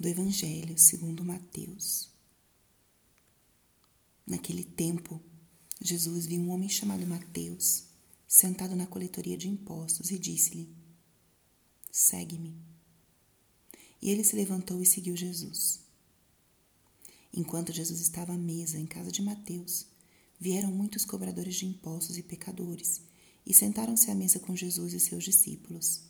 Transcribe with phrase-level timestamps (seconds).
[0.00, 2.08] do Evangelho segundo Mateus.
[4.26, 5.20] Naquele tempo,
[5.78, 7.84] Jesus viu um homem chamado Mateus
[8.26, 10.74] sentado na coletoria de impostos e disse-lhe:
[11.92, 12.56] Segue-me.
[14.00, 15.80] E ele se levantou e seguiu Jesus.
[17.30, 19.84] Enquanto Jesus estava à mesa em casa de Mateus,
[20.40, 23.02] vieram muitos cobradores de impostos e pecadores
[23.44, 26.09] e sentaram-se à mesa com Jesus e seus discípulos.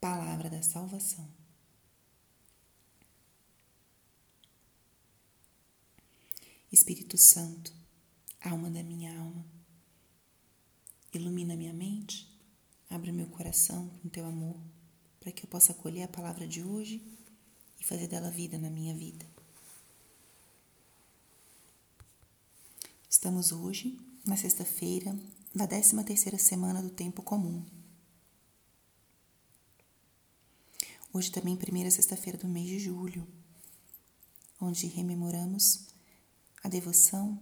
[0.00, 1.28] Palavra da salvação.
[6.72, 7.74] Espírito Santo,
[8.40, 9.44] alma da minha alma,
[11.12, 12.30] ilumina minha mente,
[12.88, 14.56] abre meu coração com teu amor,
[15.18, 17.02] para que eu possa acolher a palavra de hoje
[17.78, 19.26] e fazer dela vida na minha vida.
[23.08, 25.14] Estamos hoje na sexta-feira
[25.54, 27.79] da 13 terceira semana do tempo comum.
[31.12, 33.26] Hoje também primeira sexta-feira do mês de julho,
[34.60, 35.86] onde rememoramos
[36.62, 37.36] a devoção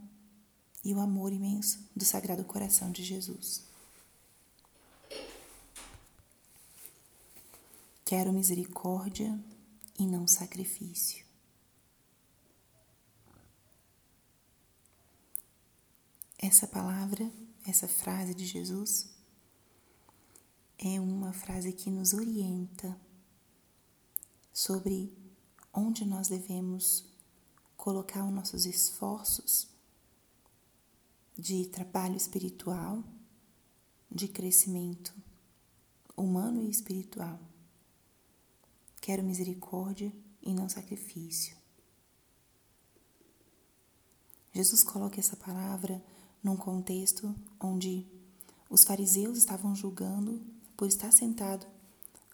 [0.83, 3.63] e o amor imenso do Sagrado Coração de Jesus.
[8.07, 9.39] Quero misericórdia
[9.99, 11.27] e não sacrifício.
[16.39, 17.31] Essa palavra,
[17.67, 19.11] essa frase de Jesus,
[20.79, 22.99] é uma frase que nos orienta
[24.59, 25.17] sobre
[25.73, 27.05] onde nós devemos
[27.77, 29.69] colocar os nossos esforços
[31.39, 33.05] de trabalho espiritual,
[34.11, 35.15] de crescimento
[36.17, 37.39] humano e espiritual.
[39.01, 41.57] Quero misericórdia e não sacrifício.
[44.53, 46.05] Jesus coloca essa palavra
[46.43, 48.05] num contexto onde
[48.69, 50.45] os fariseus estavam julgando
[50.77, 51.65] por estar sentado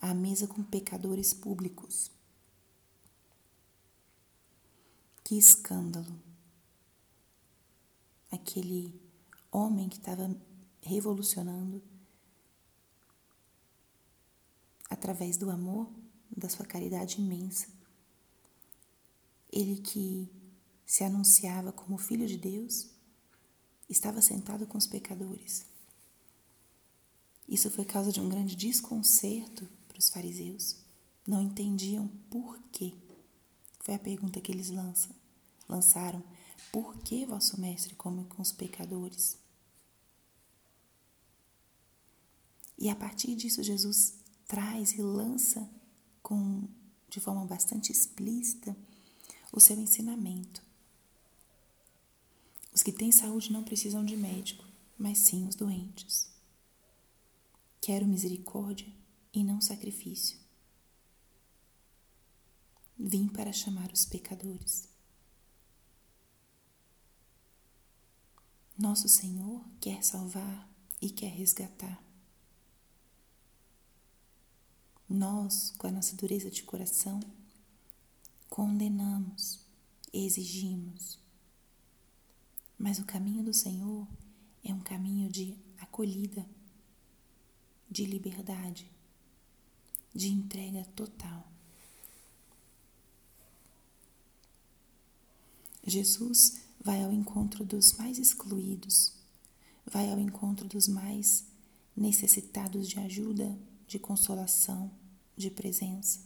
[0.01, 2.14] à mesa com pecadores públicos.
[5.25, 6.21] Que escândalo!
[8.31, 9.01] Aquele
[9.51, 10.31] homem que estava
[10.83, 11.83] revolucionando
[14.91, 15.91] através do amor,
[16.37, 17.69] da sua caridade imensa.
[19.51, 20.29] Ele que
[20.85, 22.91] se anunciava como filho de Deus,
[23.89, 25.65] estava sentado com os pecadores.
[27.49, 30.77] Isso foi causa de um grande desconcerto para os fariseus.
[31.27, 32.95] Não entendiam por quê.
[33.85, 35.15] Foi a pergunta que eles lançam,
[35.69, 36.25] lançaram.
[36.73, 39.37] Por que vosso mestre come com os pecadores?
[42.79, 44.15] E a partir disso, Jesus
[44.49, 45.71] traz e lança
[46.23, 46.67] com,
[47.11, 48.75] de forma bastante explícita
[49.53, 50.63] o seu ensinamento.
[52.73, 54.65] Os que têm saúde não precisam de médico,
[54.97, 56.31] mas sim os doentes.
[57.83, 58.91] Quero misericórdia
[59.31, 60.44] e não sacrifício.
[62.99, 64.89] Vim para chamar os pecadores.
[68.77, 70.69] Nosso Senhor quer salvar
[71.01, 72.03] e quer resgatar.
[75.09, 77.21] Nós, com a nossa dureza de coração,
[78.49, 79.61] condenamos,
[80.13, 81.19] exigimos.
[82.79, 84.09] Mas o caminho do Senhor
[84.65, 86.49] é um caminho de acolhida,
[87.91, 88.91] de liberdade,
[90.15, 91.54] de entrega total.
[95.87, 99.13] Jesus vai ao encontro dos mais excluídos,
[99.85, 101.45] vai ao encontro dos mais
[101.97, 104.91] necessitados de ajuda, de consolação,
[105.37, 106.21] de presença.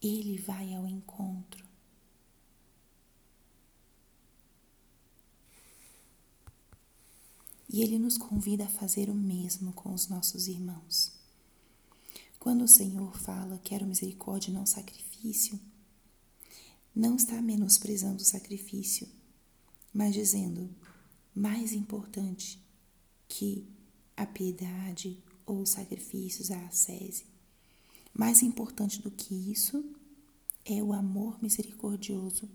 [0.00, 1.64] Ele vai ao encontro.
[7.68, 11.12] E ele nos convida a fazer o mesmo com os nossos irmãos.
[12.38, 15.58] Quando o Senhor fala, quero misericórdia e não sacrifício,
[16.94, 19.08] não está menosprezando o sacrifício,
[19.92, 20.70] mas dizendo
[21.34, 22.62] mais importante
[23.28, 23.66] que
[24.16, 27.26] a piedade ou os sacrifícios, a ascese.
[28.12, 29.84] Mais importante do que isso
[30.64, 32.48] é o amor misericordioso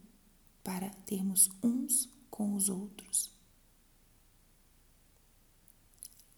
[0.63, 3.31] para termos uns com os outros.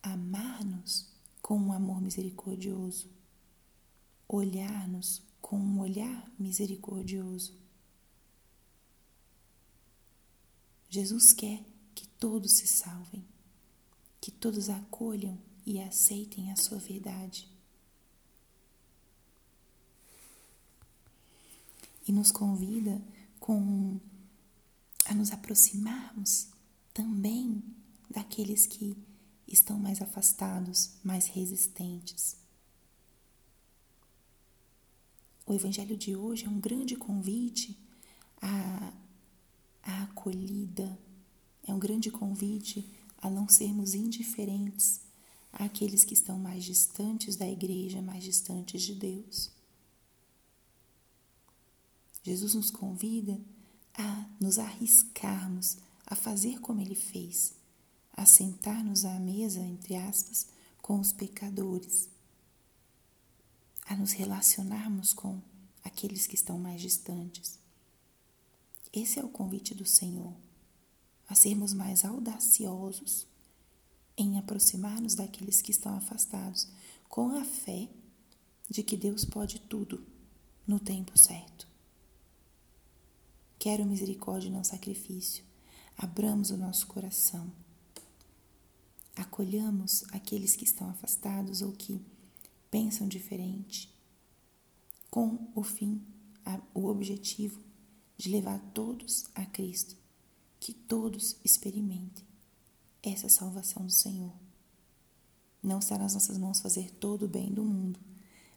[0.01, 1.07] Amar-nos
[1.41, 3.09] com um amor misericordioso,
[4.27, 7.53] olhar-nos com um olhar misericordioso.
[10.91, 11.63] Jesus quer
[11.95, 13.23] que todos se salvem,
[14.19, 17.49] que todos acolham e aceitem a sua verdade.
[22.05, 23.01] E nos convida
[23.39, 24.01] com
[25.05, 26.49] a nos aproximarmos
[26.93, 27.63] também
[28.09, 28.97] daqueles que
[29.47, 32.35] estão mais afastados, mais resistentes.
[35.45, 37.79] O Evangelho de hoje é um grande convite
[38.41, 38.93] a,
[39.83, 40.97] a acolhida,
[41.67, 45.01] é um grande convite a não sermos indiferentes
[45.51, 49.51] àqueles que estão mais distantes da igreja, mais distantes de Deus.
[52.23, 53.39] Jesus nos convida
[53.93, 57.53] a nos arriscarmos a fazer como ele fez,
[58.13, 60.47] a sentar-nos à mesa, entre aspas,
[60.81, 62.09] com os pecadores,
[63.85, 65.41] a nos relacionarmos com
[65.83, 67.60] aqueles que estão mais distantes.
[68.93, 70.33] Esse é o convite do Senhor,
[71.29, 73.25] a sermos mais audaciosos
[74.17, 76.67] em aproximar-nos daqueles que estão afastados,
[77.07, 77.87] com a fé
[78.69, 80.05] de que Deus pode tudo
[80.67, 81.67] no tempo certo.
[83.57, 85.45] Quero misericórdia e não sacrifício.
[85.97, 87.49] Abramos o nosso coração.
[89.15, 92.01] Acolhamos aqueles que estão afastados ou que
[92.69, 93.93] pensam diferente,
[95.09, 96.01] com o fim,
[96.73, 97.61] o objetivo
[98.21, 99.97] de levar todos a Cristo,
[100.59, 102.23] que todos experimentem
[103.01, 104.31] essa salvação do Senhor.
[105.63, 107.99] Não está nas nossas mãos fazer todo o bem do mundo,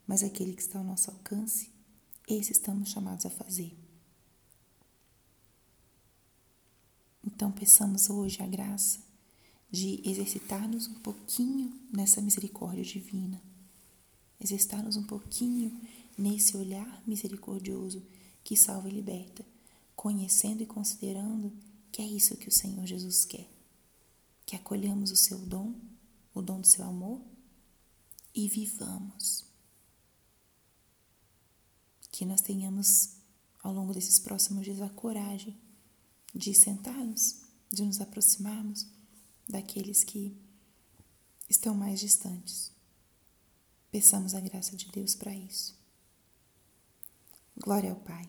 [0.07, 1.71] mas aquele que está ao nosso alcance,
[2.29, 3.75] esse estamos chamados a fazer.
[7.27, 8.99] Então, peçamos hoje a graça
[9.71, 13.43] de exercitar-nos um pouquinho nessa misericórdia divina,
[14.39, 15.81] exercitar-nos um pouquinho
[16.19, 18.03] nesse olhar misericordioso
[18.45, 19.54] que salva e liberta,
[19.97, 21.53] conhecendo e considerando
[21.91, 23.49] que é isso que o Senhor Jesus quer.
[24.45, 25.75] Que acolhamos o seu dom,
[26.35, 27.21] o dom do seu amor
[28.35, 29.45] e vivamos.
[32.11, 33.17] Que nós tenhamos
[33.63, 35.57] ao longo desses próximos dias a coragem
[36.35, 37.41] de sentarmos,
[37.71, 38.87] de nos aproximarmos
[39.49, 40.37] daqueles que
[41.49, 42.73] estão mais distantes.
[43.91, 45.79] Peçamos a graça de Deus para isso.
[47.57, 48.29] Glória ao Pai,